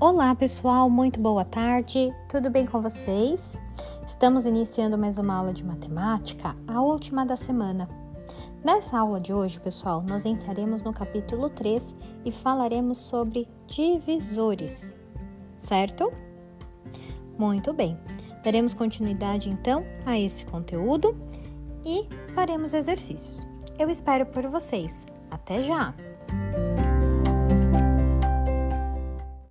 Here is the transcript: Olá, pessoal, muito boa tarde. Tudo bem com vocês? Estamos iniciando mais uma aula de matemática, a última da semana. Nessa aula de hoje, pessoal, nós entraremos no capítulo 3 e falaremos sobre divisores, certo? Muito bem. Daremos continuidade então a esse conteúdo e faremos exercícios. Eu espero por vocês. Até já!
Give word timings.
Olá, 0.00 0.34
pessoal, 0.34 0.88
muito 0.88 1.20
boa 1.20 1.44
tarde. 1.44 2.10
Tudo 2.26 2.48
bem 2.48 2.64
com 2.64 2.80
vocês? 2.80 3.54
Estamos 4.08 4.46
iniciando 4.46 4.96
mais 4.96 5.18
uma 5.18 5.34
aula 5.34 5.52
de 5.52 5.62
matemática, 5.62 6.56
a 6.66 6.80
última 6.80 7.26
da 7.26 7.36
semana. 7.36 7.86
Nessa 8.64 8.98
aula 8.98 9.20
de 9.20 9.34
hoje, 9.34 9.60
pessoal, 9.60 10.02
nós 10.08 10.24
entraremos 10.24 10.80
no 10.80 10.90
capítulo 10.90 11.50
3 11.50 11.94
e 12.24 12.32
falaremos 12.32 12.96
sobre 12.96 13.46
divisores, 13.66 14.96
certo? 15.58 16.10
Muito 17.38 17.74
bem. 17.74 17.98
Daremos 18.42 18.72
continuidade 18.72 19.50
então 19.50 19.84
a 20.06 20.18
esse 20.18 20.46
conteúdo 20.46 21.14
e 21.84 22.08
faremos 22.34 22.72
exercícios. 22.72 23.46
Eu 23.78 23.90
espero 23.90 24.24
por 24.24 24.46
vocês. 24.46 25.04
Até 25.30 25.62
já! 25.62 25.92